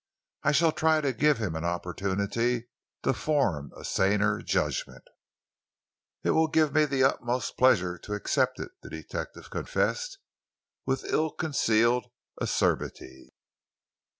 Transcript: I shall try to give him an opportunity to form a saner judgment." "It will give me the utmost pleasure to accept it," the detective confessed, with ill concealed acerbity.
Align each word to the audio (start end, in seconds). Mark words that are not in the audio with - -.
I 0.41 0.51
shall 0.51 0.71
try 0.71 0.99
to 0.99 1.13
give 1.13 1.37
him 1.37 1.55
an 1.55 1.63
opportunity 1.63 2.69
to 3.03 3.13
form 3.13 3.71
a 3.77 3.85
saner 3.85 4.41
judgment." 4.41 5.03
"It 6.23 6.31
will 6.31 6.47
give 6.47 6.73
me 6.73 6.85
the 6.85 7.03
utmost 7.03 7.55
pleasure 7.55 7.99
to 7.99 8.15
accept 8.15 8.59
it," 8.59 8.71
the 8.81 8.89
detective 8.89 9.51
confessed, 9.51 10.17
with 10.87 11.05
ill 11.05 11.29
concealed 11.29 12.09
acerbity. 12.41 13.29